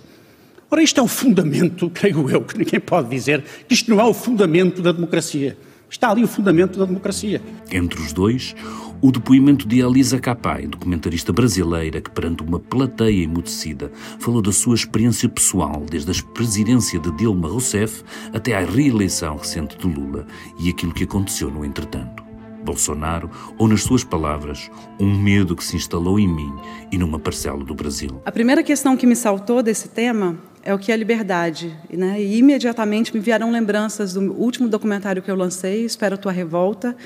Ora, 0.70 0.82
isto 0.82 0.98
é 0.98 1.02
o 1.02 1.08
fundamento, 1.08 1.90
creio 1.92 2.30
eu, 2.30 2.40
que 2.40 2.56
ninguém 2.56 2.80
pode 2.80 3.10
dizer 3.10 3.44
que 3.68 3.74
isto 3.74 3.90
não 3.90 4.00
é 4.00 4.04
o 4.04 4.14
fundamento 4.14 4.80
da 4.80 4.90
democracia. 4.90 5.54
Está 5.90 6.10
ali 6.10 6.22
o 6.22 6.28
fundamento 6.28 6.78
da 6.78 6.84
democracia. 6.84 7.42
Entre 7.70 8.00
os 8.00 8.12
dois, 8.12 8.54
o 9.02 9.10
depoimento 9.10 9.66
de 9.66 9.80
Elisa 9.80 10.20
Capai, 10.20 10.68
documentarista 10.68 11.32
brasileira 11.32 12.00
que, 12.00 12.10
perante 12.10 12.44
uma 12.44 12.60
plateia 12.60 13.24
emudecida, 13.24 13.90
falou 14.20 14.40
da 14.40 14.52
sua 14.52 14.76
experiência 14.76 15.28
pessoal, 15.28 15.84
desde 15.90 16.12
a 16.12 16.24
presidência 16.32 17.00
de 17.00 17.10
Dilma 17.16 17.48
Rousseff 17.48 18.04
até 18.32 18.54
à 18.54 18.64
reeleição 18.64 19.36
recente 19.36 19.76
de 19.76 19.86
Lula 19.86 20.26
e 20.60 20.70
aquilo 20.70 20.94
que 20.94 21.04
aconteceu 21.04 21.50
no 21.50 21.64
entretanto. 21.64 22.22
Bolsonaro, 22.62 23.30
ou 23.58 23.66
nas 23.66 23.82
suas 23.82 24.04
palavras, 24.04 24.70
um 25.00 25.18
medo 25.18 25.56
que 25.56 25.64
se 25.64 25.76
instalou 25.76 26.20
em 26.20 26.28
mim 26.28 26.52
e 26.92 26.98
numa 26.98 27.18
parcela 27.18 27.64
do 27.64 27.74
Brasil. 27.74 28.20
A 28.24 28.30
primeira 28.30 28.62
questão 28.62 28.96
que 28.96 29.06
me 29.06 29.16
saltou 29.16 29.62
desse 29.62 29.88
tema 29.88 30.38
é 30.62 30.74
o 30.74 30.78
que 30.78 30.92
é 30.92 30.96
liberdade. 30.96 31.76
Né? 31.90 32.20
E 32.20 32.38
imediatamente 32.38 33.14
me 33.14 33.20
vieram 33.20 33.50
lembranças 33.50 34.14
do 34.14 34.32
último 34.32 34.68
documentário 34.68 35.22
que 35.22 35.30
eu 35.30 35.36
lancei, 35.36 35.84
Espero 35.84 36.18
Tua 36.18 36.32
Revolta, 36.32 36.96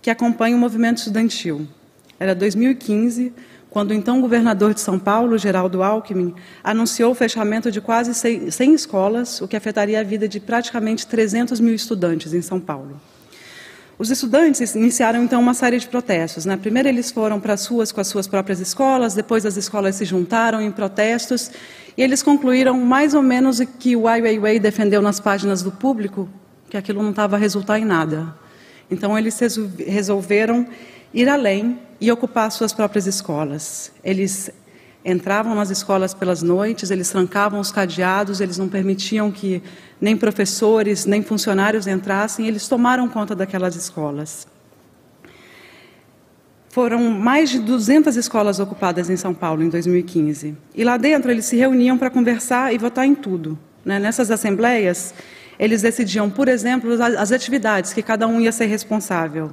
que 0.00 0.10
acompanha 0.10 0.56
o 0.56 0.58
movimento 0.58 0.98
estudantil. 0.98 1.66
Era 2.18 2.34
2015, 2.34 3.32
quando 3.68 3.90
o 3.90 3.94
então 3.94 4.20
governador 4.20 4.74
de 4.74 4.80
São 4.80 4.98
Paulo, 4.98 5.38
Geraldo 5.38 5.82
Alckmin, 5.82 6.34
anunciou 6.62 7.12
o 7.12 7.14
fechamento 7.14 7.70
de 7.70 7.80
quase 7.80 8.12
100 8.14 8.74
escolas, 8.74 9.40
o 9.40 9.48
que 9.48 9.56
afetaria 9.56 9.98
a 9.98 10.02
vida 10.02 10.28
de 10.28 10.38
praticamente 10.38 11.06
300 11.06 11.58
mil 11.58 11.74
estudantes 11.74 12.34
em 12.34 12.42
São 12.42 12.60
Paulo. 12.60 13.00
Os 13.98 14.10
estudantes 14.10 14.74
iniciaram 14.74 15.22
então 15.22 15.40
uma 15.40 15.54
série 15.54 15.78
de 15.78 15.86
protestos. 15.86 16.44
Né? 16.44 16.56
Primeiro 16.56 16.88
eles 16.88 17.10
foram 17.10 17.38
para 17.38 17.52
as 17.52 17.66
ruas 17.66 17.92
com 17.92 18.00
as 18.00 18.08
suas 18.08 18.26
próprias 18.26 18.58
escolas, 18.58 19.14
depois 19.14 19.46
as 19.46 19.56
escolas 19.56 19.96
se 19.96 20.04
juntaram 20.04 20.60
em 20.60 20.70
protestos 20.70 21.50
e 21.96 22.02
eles 22.02 22.22
concluíram 22.22 22.78
mais 22.80 23.14
ou 23.14 23.22
menos 23.22 23.60
o 23.60 23.66
que 23.66 23.94
o 23.96 24.08
Ai 24.08 24.22
Weiwei 24.22 24.58
defendeu 24.58 25.02
nas 25.02 25.20
páginas 25.20 25.62
do 25.62 25.70
público, 25.70 26.28
que 26.70 26.76
aquilo 26.76 27.02
não 27.02 27.10
estava 27.10 27.36
a 27.36 27.38
resultar 27.38 27.78
em 27.78 27.84
nada. 27.84 28.34
Então 28.90 29.18
eles 29.18 29.38
resolveram 29.86 30.66
ir 31.12 31.28
além 31.28 31.78
e 32.00 32.10
ocupar 32.10 32.50
suas 32.50 32.72
próprias 32.72 33.06
escolas. 33.06 33.92
Eles 34.02 34.50
entravam 35.04 35.54
nas 35.54 35.70
escolas 35.70 36.14
pelas 36.14 36.42
noites, 36.42 36.90
eles 36.90 37.10
trancavam 37.10 37.60
os 37.60 37.72
cadeados, 37.72 38.40
eles 38.40 38.56
não 38.56 38.68
permitiam 38.68 39.30
que 39.30 39.62
nem 40.00 40.16
professores, 40.16 41.06
nem 41.06 41.22
funcionários 41.22 41.86
entrassem, 41.86 42.46
eles 42.46 42.68
tomaram 42.68 43.08
conta 43.08 43.34
daquelas 43.34 43.74
escolas. 43.76 44.46
Foram 46.72 47.10
mais 47.10 47.50
de 47.50 47.58
200 47.58 48.16
escolas 48.16 48.58
ocupadas 48.58 49.10
em 49.10 49.16
São 49.16 49.34
Paulo 49.34 49.62
em 49.62 49.68
2015. 49.68 50.56
E 50.74 50.82
lá 50.82 50.96
dentro 50.96 51.30
eles 51.30 51.44
se 51.44 51.54
reuniam 51.54 51.98
para 51.98 52.08
conversar 52.08 52.72
e 52.72 52.78
votar 52.78 53.06
em 53.06 53.14
tudo. 53.14 53.58
Né? 53.84 53.98
Nessas 53.98 54.30
assembleias, 54.30 55.12
eles 55.58 55.82
decidiam, 55.82 56.30
por 56.30 56.48
exemplo, 56.48 56.90
as 57.18 57.30
atividades 57.30 57.92
que 57.92 58.00
cada 58.00 58.26
um 58.26 58.40
ia 58.40 58.50
ser 58.50 58.64
responsável. 58.64 59.50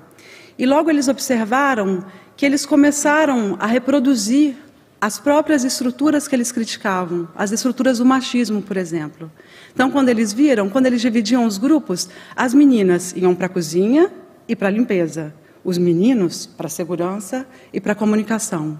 E 0.58 0.66
logo 0.66 0.90
eles 0.90 1.10
observaram 1.10 2.06
que 2.38 2.46
eles 2.46 2.66
começaram 2.66 3.58
a 3.60 3.68
reproduzir 3.68 4.56
as 5.02 5.20
próprias 5.20 5.66
estruturas 5.66 6.26
que 6.26 6.34
eles 6.38 6.54
criticavam, 6.54 7.28
as 7.36 7.52
estruturas 7.52 7.98
do 7.98 8.06
machismo, 8.06 8.62
por 8.62 8.78
exemplo. 8.78 9.30
Então, 9.74 9.92
quando 9.92 10.08
eles 10.08 10.32
viram, 10.32 10.70
quando 10.70 10.86
eles 10.86 11.02
dividiam 11.02 11.44
os 11.44 11.58
grupos, 11.58 12.08
as 12.34 12.54
meninas 12.54 13.14
iam 13.14 13.36
para 13.36 13.48
a 13.48 13.50
cozinha 13.50 14.10
e 14.48 14.56
para 14.56 14.70
a 14.70 14.72
limpeza. 14.72 15.34
Os 15.63 15.78
meninos 15.78 16.46
para 16.46 16.68
a 16.68 16.70
segurança 16.70 17.46
e 17.74 17.80
para 17.80 17.94
a 17.94 17.96
comunicação. 17.96 18.80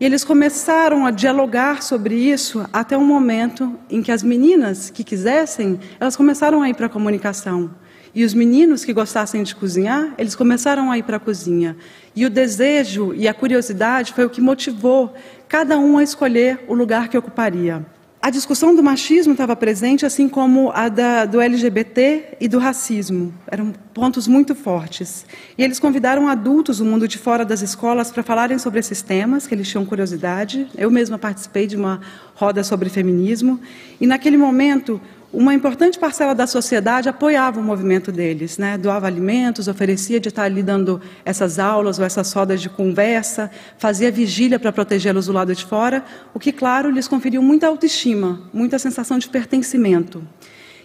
E 0.00 0.04
eles 0.04 0.22
começaram 0.22 1.04
a 1.04 1.10
dialogar 1.10 1.82
sobre 1.82 2.14
isso 2.14 2.64
até 2.72 2.96
um 2.96 3.04
momento 3.04 3.76
em 3.90 4.00
que 4.00 4.12
as 4.12 4.22
meninas 4.22 4.90
que 4.90 5.02
quisessem, 5.02 5.80
elas 5.98 6.16
começaram 6.16 6.62
a 6.62 6.68
ir 6.68 6.74
para 6.74 6.86
a 6.86 6.90
comunicação. 6.90 7.70
E 8.14 8.24
os 8.24 8.32
meninos 8.32 8.84
que 8.84 8.92
gostassem 8.92 9.42
de 9.42 9.54
cozinhar, 9.54 10.14
eles 10.16 10.34
começaram 10.34 10.90
a 10.90 10.98
ir 10.98 11.02
para 11.02 11.16
a 11.16 11.20
cozinha. 11.20 11.76
E 12.14 12.24
o 12.24 12.30
desejo 12.30 13.12
e 13.14 13.26
a 13.26 13.34
curiosidade 13.34 14.12
foi 14.12 14.24
o 14.24 14.30
que 14.30 14.40
motivou 14.40 15.12
cada 15.48 15.78
um 15.78 15.98
a 15.98 16.02
escolher 16.02 16.64
o 16.68 16.74
lugar 16.74 17.08
que 17.08 17.18
ocuparia. 17.18 17.84
A 18.20 18.30
discussão 18.30 18.74
do 18.74 18.82
machismo 18.82 19.32
estava 19.32 19.54
presente, 19.54 20.04
assim 20.04 20.28
como 20.28 20.72
a 20.74 20.88
da, 20.88 21.24
do 21.24 21.40
LGBT 21.40 22.36
e 22.40 22.48
do 22.48 22.58
racismo. 22.58 23.32
Eram 23.46 23.72
pontos 23.94 24.26
muito 24.26 24.56
fortes. 24.56 25.24
E 25.56 25.62
eles 25.62 25.78
convidaram 25.78 26.26
adultos 26.26 26.78
do 26.78 26.84
mundo 26.84 27.06
de 27.06 27.16
fora 27.16 27.44
das 27.44 27.62
escolas 27.62 28.10
para 28.10 28.24
falarem 28.24 28.58
sobre 28.58 28.80
esses 28.80 29.02
temas, 29.02 29.46
que 29.46 29.54
eles 29.54 29.68
tinham 29.68 29.86
curiosidade. 29.86 30.66
Eu 30.76 30.90
mesma 30.90 31.16
participei 31.16 31.68
de 31.68 31.76
uma 31.76 32.00
roda 32.34 32.64
sobre 32.64 32.88
feminismo. 32.88 33.60
E 34.00 34.06
naquele 34.06 34.36
momento, 34.36 35.00
uma 35.30 35.52
importante 35.52 35.98
parcela 35.98 36.34
da 36.34 36.46
sociedade 36.46 37.08
apoiava 37.08 37.60
o 37.60 37.62
movimento 37.62 38.10
deles, 38.10 38.56
né? 38.56 38.78
doava 38.78 39.06
alimentos, 39.06 39.68
oferecia 39.68 40.18
de 40.18 40.28
estar 40.28 40.44
ali 40.44 40.62
dando 40.62 41.00
essas 41.22 41.58
aulas 41.58 41.98
ou 41.98 42.04
essas 42.04 42.32
rodas 42.32 42.62
de 42.62 42.70
conversa, 42.70 43.50
fazia 43.76 44.10
vigília 44.10 44.58
para 44.58 44.72
protegê-los 44.72 45.26
do 45.26 45.32
lado 45.32 45.54
de 45.54 45.66
fora, 45.66 46.02
o 46.32 46.38
que, 46.38 46.50
claro, 46.50 46.90
lhes 46.90 47.06
conferiu 47.06 47.42
muita 47.42 47.66
autoestima, 47.66 48.40
muita 48.54 48.78
sensação 48.78 49.18
de 49.18 49.28
pertencimento. 49.28 50.26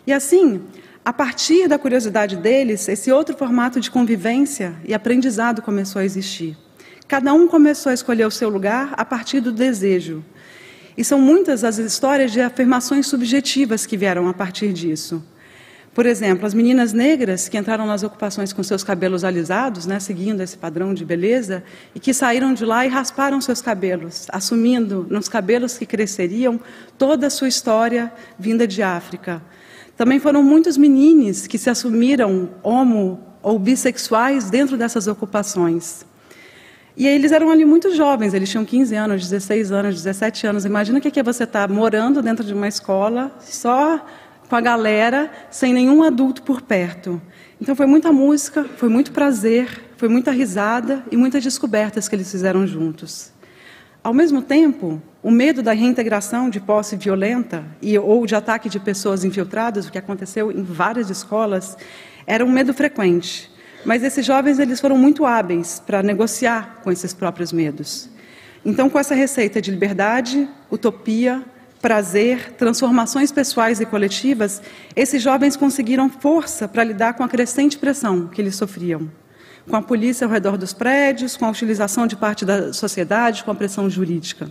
E 0.06 0.12
assim, 0.12 0.62
a 1.06 1.14
partir 1.14 1.70
da 1.70 1.80
curiosidade 1.80 2.36
deles, 2.36 2.90
esse 2.90 3.10
outro 3.12 3.38
formato 3.38 3.80
de 3.80 3.90
convivência 3.90 4.76
e 4.84 4.94
aprendizado 4.94 5.62
começou 5.62 6.02
a 6.02 6.06
existir. 6.06 6.58
Cada 7.08 7.34
um 7.34 7.48
começou 7.48 7.92
a 7.92 7.94
escolher 7.94 8.26
o 8.26 8.32
seu 8.32 8.50
lugar 8.50 8.94
a 8.98 9.06
partir 9.06 9.40
do 9.40 9.54
desejo, 9.54 10.24
e 10.98 11.04
são 11.04 11.20
muitas 11.20 11.64
as 11.64 11.78
histórias 11.78 12.32
de 12.32 12.42
afirmações 12.42 13.08
subjetivas 13.08 13.86
que 13.86 13.98
vieram 13.98 14.28
a 14.28 14.34
partir 14.34 14.72
disso. 14.74 15.24
Por 15.94 16.08
exemplo, 16.08 16.48
as 16.48 16.56
meninas 16.56 16.92
negras 16.92 17.48
que 17.48 17.56
entraram 17.56 17.86
nas 17.86 18.02
ocupações 18.02 18.52
com 18.52 18.64
seus 18.64 18.84
cabelos 18.84 19.24
alisados, 19.24 19.86
né, 19.86 20.00
seguindo 20.00 20.42
esse 20.42 20.58
padrão 20.58 20.92
de 20.92 21.06
beleza, 21.06 21.64
e 21.94 22.00
que 22.00 22.14
saíram 22.16 22.52
de 22.52 22.66
lá 22.66 22.84
e 22.84 22.90
rasparam 22.90 23.40
seus 23.40 23.62
cabelos, 23.62 24.26
assumindo 24.30 25.06
nos 25.08 25.30
cabelos 25.30 25.78
que 25.78 25.86
cresceriam 25.86 26.60
toda 26.98 27.28
a 27.28 27.30
sua 27.30 27.48
história 27.48 28.12
vinda 28.40 28.66
de 28.68 28.82
África. 28.82 29.40
Também 29.96 30.20
foram 30.20 30.42
muitos 30.42 30.78
meninos 30.78 31.46
que 31.46 31.60
se 31.60 31.70
assumiram 31.70 32.50
homo 32.64 33.20
ou 33.44 33.60
bissexuais 33.60 34.50
dentro 34.50 34.76
dessas 34.76 35.06
ocupações. 35.06 36.04
E 36.96 37.08
eles 37.08 37.32
eram 37.32 37.50
ali 37.50 37.66
muito 37.66 37.96
jovens, 37.96 38.34
eles 38.34 38.50
tinham 38.50 38.64
15 38.64 38.96
anos, 38.96 39.22
16 39.24 39.72
anos, 39.72 39.96
17 39.96 40.46
anos. 40.46 40.66
Imagina 40.66 41.00
o 41.00 41.02
que 41.02 41.20
é 41.20 41.24
você 41.24 41.44
estar 41.44 41.68
tá 41.68 41.74
morando 41.74 42.22
dentro 42.22 42.46
de 42.46 42.54
uma 42.54 42.68
escola, 42.68 43.36
só 43.42 44.06
com 44.48 44.56
a 44.56 44.62
galera, 44.62 45.32
sem 45.50 45.74
nenhum 45.74 46.04
adulto 46.04 46.44
por 46.44 46.62
perto. 46.62 47.20
Então 47.60 47.76
foi 47.76 47.88
muita 47.88 48.12
música, 48.12 48.66
foi 48.78 48.90
muito 48.90 49.12
prazer, 49.12 49.82
foi 49.98 50.08
muita 50.08 50.32
risada 50.32 51.04
e 51.12 51.18
muitas 51.18 51.44
descobertas 51.44 52.08
que 52.08 52.16
eles 52.16 52.30
fizeram 52.30 52.68
juntos. 52.68 53.32
Ao 54.04 54.14
mesmo 54.14 54.42
tempo, 54.42 55.02
o 55.24 55.32
medo 55.32 55.64
da 55.64 55.72
reintegração 55.72 56.50
de 56.50 56.60
posse 56.60 56.98
violenta 56.98 57.64
e 57.82 57.98
ou 57.98 58.26
de 58.26 58.36
ataque 58.36 58.70
de 58.70 58.80
pessoas 58.80 59.24
infiltradas, 59.24 59.88
o 59.88 59.92
que 59.92 59.98
aconteceu 59.98 60.52
em 60.52 60.62
várias 60.62 61.10
escolas, 61.10 61.78
era 62.28 62.46
um 62.46 62.52
medo 62.52 62.74
frequente. 62.74 63.53
Mas 63.86 64.04
esses 64.04 64.26
jovens 64.26 64.60
eles 64.60 64.80
foram 64.80 64.98
muito 64.98 65.26
hábeis 65.26 65.82
para 65.86 66.02
negociar 66.02 66.80
com 66.84 66.92
esses 66.92 67.14
próprios 67.14 67.52
medos. 67.52 68.10
Então, 68.66 68.90
com 68.90 68.98
essa 68.98 69.14
receita 69.14 69.62
de 69.62 69.72
liberdade, 69.72 70.48
utopia, 70.72 71.44
prazer, 71.82 72.54
transformações 72.54 73.30
pessoais 73.30 73.82
e 73.82 73.86
coletivas, 73.86 74.62
esses 74.96 75.22
jovens 75.22 75.58
conseguiram 75.58 76.10
força 76.10 76.66
para 76.66 76.84
lidar 76.84 77.14
com 77.14 77.24
a 77.24 77.28
crescente 77.28 77.78
pressão 77.78 78.28
que 78.28 78.42
eles 78.42 78.56
sofriam. 78.56 79.12
Com 79.70 79.76
a 79.76 79.82
polícia 79.82 80.26
ao 80.26 80.32
redor 80.32 80.58
dos 80.58 80.72
prédios, 80.72 81.36
com 81.36 81.46
a 81.46 81.50
utilização 81.50 82.08
de 82.08 82.16
parte 82.16 82.46
da 82.46 82.72
sociedade, 82.72 83.44
com 83.44 83.52
a 83.52 83.56
pressão 83.56 83.90
jurídica. 83.90 84.50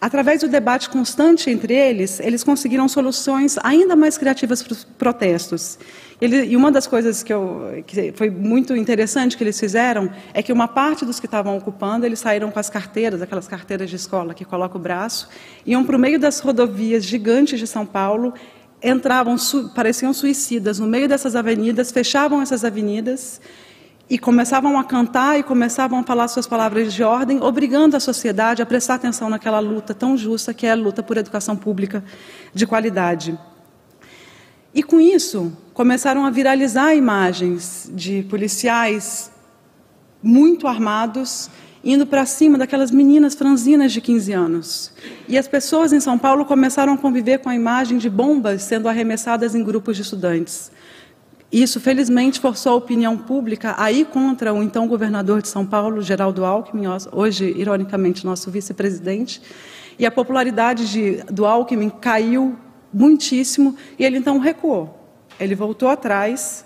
Através 0.00 0.40
do 0.40 0.48
debate 0.48 0.88
constante 0.90 1.50
entre 1.50 1.74
eles, 1.74 2.20
eles 2.20 2.44
conseguiram 2.44 2.88
soluções 2.88 3.56
ainda 3.62 3.96
mais 3.96 4.18
criativas 4.18 4.62
para 4.62 4.72
os 4.72 4.84
protestos. 4.84 5.78
Ele, 6.20 6.44
e 6.44 6.56
uma 6.56 6.70
das 6.70 6.86
coisas 6.86 7.22
que, 7.22 7.32
eu, 7.32 7.82
que, 7.86 8.12
foi 8.12 8.30
muito 8.30 8.74
interessante 8.76 9.36
que 9.36 9.42
eles 9.42 9.58
fizeram 9.58 10.10
é 10.32 10.42
que 10.42 10.52
uma 10.52 10.68
parte 10.68 11.04
dos 11.04 11.18
que 11.18 11.26
estavam 11.26 11.56
ocupando, 11.56 12.06
eles 12.06 12.20
saíram 12.20 12.50
com 12.50 12.58
as 12.58 12.70
carteiras, 12.70 13.20
aquelas 13.20 13.48
carteiras 13.48 13.90
de 13.90 13.96
escola 13.96 14.32
que 14.32 14.44
coloca 14.44 14.76
o 14.76 14.80
braço, 14.80 15.28
iam 15.66 15.84
para 15.84 15.96
o 15.96 15.98
meio 15.98 16.18
das 16.18 16.40
rodovias 16.40 17.04
gigantes 17.04 17.58
de 17.58 17.66
São 17.66 17.84
Paulo, 17.84 18.32
entravam, 18.82 19.36
su, 19.38 19.70
pareciam 19.74 20.12
suicidas 20.12 20.78
no 20.78 20.86
meio 20.86 21.08
dessas 21.08 21.34
avenidas, 21.34 21.90
fechavam 21.90 22.40
essas 22.42 22.64
avenidas 22.64 23.40
e 24.08 24.18
começavam 24.18 24.78
a 24.78 24.84
cantar 24.84 25.38
e 25.38 25.42
começavam 25.42 25.98
a 25.98 26.02
falar 26.02 26.28
suas 26.28 26.46
palavras 26.46 26.92
de 26.92 27.02
ordem, 27.02 27.42
obrigando 27.42 27.96
a 27.96 28.00
sociedade 28.00 28.60
a 28.60 28.66
prestar 28.66 28.94
atenção 28.94 29.30
naquela 29.30 29.60
luta 29.60 29.94
tão 29.94 30.16
justa 30.16 30.52
que 30.52 30.66
é 30.66 30.72
a 30.72 30.74
luta 30.74 31.02
por 31.02 31.16
educação 31.16 31.56
pública 31.56 32.04
de 32.52 32.66
qualidade. 32.66 33.38
E 34.74 34.82
com 34.82 35.00
isso, 35.00 35.52
começaram 35.72 36.26
a 36.26 36.30
viralizar 36.30 36.94
imagens 36.94 37.90
de 37.94 38.24
policiais 38.24 39.30
muito 40.22 40.66
armados 40.66 41.48
indo 41.84 42.06
para 42.06 42.24
cima 42.24 42.56
daquelas 42.56 42.90
meninas 42.90 43.34
franzinas 43.34 43.92
de 43.92 44.00
15 44.00 44.32
anos. 44.32 44.92
E 45.28 45.36
as 45.36 45.46
pessoas 45.46 45.92
em 45.92 46.00
São 46.00 46.18
Paulo 46.18 46.44
começaram 46.46 46.94
a 46.94 46.98
conviver 46.98 47.38
com 47.38 47.50
a 47.50 47.54
imagem 47.54 47.98
de 47.98 48.08
bombas 48.08 48.62
sendo 48.62 48.88
arremessadas 48.88 49.54
em 49.54 49.62
grupos 49.62 49.96
de 49.96 50.02
estudantes. 50.02 50.72
Isso, 51.54 51.78
felizmente, 51.78 52.40
forçou 52.40 52.72
a 52.72 52.74
opinião 52.74 53.16
pública 53.16 53.76
a 53.78 53.92
ir 53.92 54.06
contra 54.06 54.52
o 54.52 54.60
então 54.60 54.88
governador 54.88 55.40
de 55.40 55.46
São 55.46 55.64
Paulo, 55.64 56.02
Geraldo 56.02 56.44
Alckmin, 56.44 56.86
hoje, 57.12 57.44
ironicamente, 57.56 58.26
nosso 58.26 58.50
vice-presidente. 58.50 59.40
E 59.96 60.04
a 60.04 60.10
popularidade 60.10 60.90
de, 60.90 61.22
do 61.30 61.46
Alckmin 61.46 61.90
caiu 61.90 62.58
muitíssimo 62.92 63.76
e 63.96 64.04
ele 64.04 64.18
então 64.18 64.40
recuou. 64.40 64.98
Ele 65.38 65.54
voltou 65.54 65.88
atrás 65.88 66.64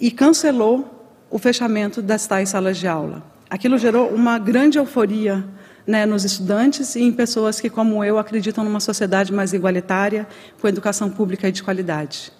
e 0.00 0.10
cancelou 0.10 1.06
o 1.30 1.38
fechamento 1.38 2.00
das 2.00 2.26
tais 2.26 2.48
salas 2.48 2.78
de 2.78 2.88
aula. 2.88 3.22
Aquilo 3.50 3.76
gerou 3.76 4.08
uma 4.08 4.38
grande 4.38 4.78
euforia 4.78 5.44
né, 5.86 6.06
nos 6.06 6.24
estudantes 6.24 6.96
e 6.96 7.02
em 7.02 7.12
pessoas 7.12 7.60
que, 7.60 7.68
como 7.68 8.02
eu, 8.02 8.18
acreditam 8.18 8.64
numa 8.64 8.80
sociedade 8.80 9.34
mais 9.34 9.52
igualitária, 9.52 10.26
com 10.58 10.66
educação 10.66 11.10
pública 11.10 11.46
e 11.46 11.52
de 11.52 11.62
qualidade. 11.62 12.37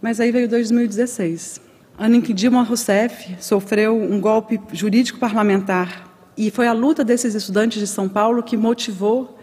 Mas 0.00 0.20
aí 0.20 0.30
veio 0.30 0.48
2016, 0.48 1.60
ano 1.98 2.16
em 2.16 2.20
que 2.20 2.32
Dilma 2.32 2.62
Rousseff 2.62 3.36
sofreu 3.40 4.00
um 4.00 4.20
golpe 4.20 4.60
jurídico 4.72 5.18
parlamentar. 5.18 6.08
E 6.36 6.50
foi 6.50 6.68
a 6.68 6.72
luta 6.72 7.02
desses 7.02 7.34
estudantes 7.34 7.80
de 7.80 7.86
São 7.86 8.08
Paulo 8.08 8.42
que 8.42 8.56
motivou 8.56 9.37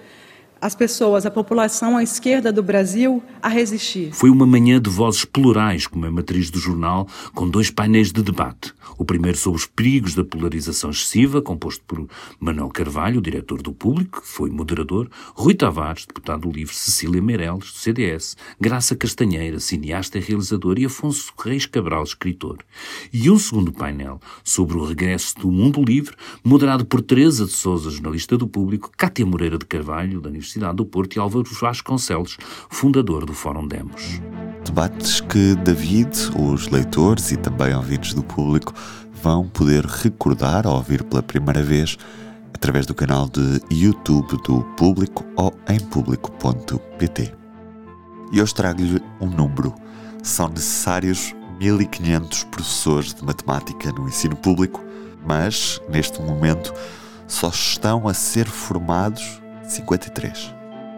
as 0.62 0.74
pessoas, 0.74 1.26
a 1.26 1.32
população 1.32 1.98
à 1.98 2.04
esquerda 2.04 2.52
do 2.52 2.64
Brasil 2.64 3.22
a 3.42 3.50
resistir. 3.50 4.12
Foi 4.14 4.30
uma 4.30 4.46
manhã 4.46 4.82
de 4.82 4.90
vozes 4.90 5.26
plurais, 5.26 5.86
como 5.86 6.06
é 6.06 6.10
matriz 6.10 6.50
do 6.50 6.60
jornal, 6.60 7.08
com 7.34 7.48
dois 7.48 7.70
painéis 7.70 8.12
de 8.12 8.24
debate. 8.24 8.74
O 8.98 9.06
primeiro 9.06 9.38
sobre 9.38 9.60
os 9.60 9.66
perigos 9.66 10.16
da 10.16 10.24
polarização 10.24 10.90
excessiva, 10.90 11.42
composto 11.42 11.84
por 11.86 12.08
Manuel 12.40 12.70
Carvalho, 12.70 13.22
diretor 13.22 13.62
do 13.62 13.74
Público, 13.74 14.22
que 14.22 14.28
foi 14.28 14.50
moderador, 14.50 15.10
Rui 15.34 15.54
Tavares, 15.54 16.06
deputado 16.06 16.42
do 16.42 16.52
LIVRE, 16.52 16.74
Cecília 16.74 17.22
Meirelles, 17.22 17.72
do 17.72 17.78
CDS, 17.78 18.38
Graça 18.60 18.96
Castanheira, 18.96 19.60
cineasta 19.60 20.18
e 20.18 20.22
realizador, 20.22 20.80
e 20.80 20.86
Afonso 20.86 21.34
Reis 21.38 21.66
Cabral, 21.66 22.04
escritor. 22.04 22.60
E 23.12 23.30
um 23.30 23.38
segundo 23.38 23.72
painel 23.72 24.20
sobre 24.44 24.78
o 24.78 24.86
regresso 24.86 25.38
do 25.40 25.52
Mundo 25.52 25.84
Livre, 25.84 26.16
moderado 26.44 26.86
por 26.86 27.02
Teresa 27.02 27.46
de 27.46 27.52
Souza, 27.52 27.90
jornalista 27.90 28.38
do 28.38 28.48
Público, 28.48 28.92
Cátia 28.96 29.26
Moreira 29.26 29.58
de 29.58 29.66
Carvalho, 29.66 30.22
da 30.22 30.30
Universidade 30.30 30.45
Universidade 30.46 30.76
do 30.76 30.86
Porto 30.86 31.16
e 31.16 31.20
Álvaro 31.20 31.46
Vasconcelos, 31.60 32.38
fundador 32.70 33.26
do 33.26 33.34
Fórum 33.34 33.68
Demos. 33.68 34.22
Debates 34.64 35.20
que 35.20 35.56
David, 35.56 36.10
os 36.38 36.68
leitores 36.70 37.32
e 37.32 37.38
também 37.38 37.74
ouvintes 37.74 38.14
do 38.14 38.24
público 38.24 38.74
vão 39.22 39.48
poder 39.48 39.86
recordar 39.86 40.68
ou 40.68 40.76
ouvir 40.76 41.04
pela 41.04 41.24
primeira 41.24 41.64
vez 41.64 41.98
através 42.54 42.86
do 42.86 42.94
canal 42.94 43.28
de 43.28 43.60
YouTube 43.72 44.38
do 44.44 44.64
Público 44.78 45.26
ou 45.36 45.54
em 45.68 45.80
público.pt. 45.80 47.34
E 48.32 48.42
hoje 48.42 48.54
trago-lhe 48.54 49.02
um 49.20 49.28
número. 49.28 49.74
São 50.24 50.50
necessários 50.50 51.34
1500 51.60 52.44
professores 52.46 53.14
de 53.14 53.24
matemática 53.24 53.92
no 53.92 54.08
ensino 54.08 54.36
público, 54.36 54.84
mas 55.26 55.82
neste 55.90 56.22
momento 56.22 56.74
só 57.28 57.50
estão 57.50 58.08
a 58.08 58.14
ser 58.14 58.48
formados 58.48 59.42
53. 59.68 60.54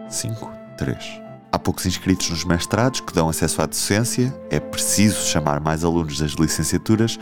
5, 0.08 0.52
3. 0.76 1.20
Há 1.50 1.58
poucos 1.58 1.86
inscritos 1.86 2.28
nos 2.30 2.44
mestrados 2.44 3.00
que 3.00 3.12
dão 3.12 3.28
acesso 3.28 3.62
à 3.62 3.66
docência, 3.66 4.34
é 4.50 4.60
preciso 4.60 5.26
chamar 5.26 5.60
mais 5.60 5.82
alunos 5.82 6.18
das 6.18 6.32
licenciaturas, 6.32 7.18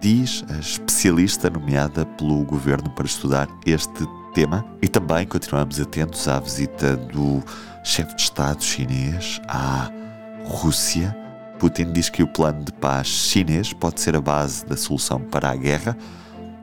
diz 0.00 0.44
a 0.50 0.58
especialista 0.58 1.48
nomeada 1.48 2.04
pelo 2.04 2.44
governo 2.44 2.90
para 2.90 3.06
estudar 3.06 3.48
este 3.64 4.04
tema. 4.34 4.64
E 4.82 4.88
também 4.88 5.26
continuamos 5.26 5.80
atentos 5.80 6.26
à 6.26 6.40
visita 6.40 6.96
do 6.96 7.42
chefe 7.84 8.16
de 8.16 8.22
Estado 8.22 8.62
chinês 8.62 9.40
à 9.48 9.90
Rússia. 10.44 11.16
Putin 11.58 11.92
diz 11.92 12.10
que 12.10 12.22
o 12.22 12.26
plano 12.26 12.64
de 12.64 12.72
paz 12.72 13.06
chinês 13.06 13.72
pode 13.72 14.00
ser 14.00 14.16
a 14.16 14.20
base 14.20 14.66
da 14.66 14.76
solução 14.76 15.20
para 15.20 15.50
a 15.50 15.56
guerra. 15.56 15.96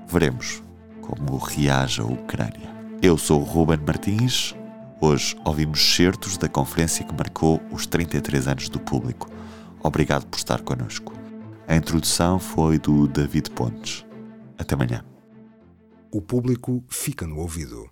Veremos 0.08 0.62
como 1.02 1.38
reage 1.38 2.02
a 2.02 2.06
Ucrânia. 2.06 2.73
Eu 3.06 3.18
sou 3.18 3.42
o 3.42 3.44
Ruben 3.44 3.80
Martins. 3.86 4.56
Hoje 5.02 5.36
ouvimos 5.44 5.94
certos 5.94 6.38
da 6.38 6.48
conferência 6.48 7.04
que 7.04 7.14
marcou 7.14 7.62
os 7.70 7.86
33 7.86 8.48
anos 8.48 8.70
do 8.70 8.80
público. 8.80 9.30
Obrigado 9.84 10.26
por 10.26 10.38
estar 10.38 10.62
connosco. 10.62 11.12
A 11.68 11.76
introdução 11.76 12.40
foi 12.40 12.80
do 12.80 13.06
David 13.06 13.52
Pontes. 13.52 14.06
Até 14.58 14.76
amanhã. 14.76 15.04
O 16.14 16.22
público 16.22 16.82
fica 16.88 17.28
no 17.28 17.40
ouvido. 17.40 17.92